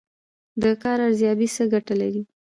د 0.61 0.63
کار 0.83 0.99
ارزیابي 1.07 1.47
څه 1.55 1.63
ګټه 1.73 1.93
لري؟ 2.01 2.21